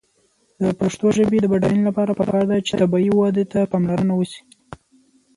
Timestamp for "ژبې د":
1.17-1.45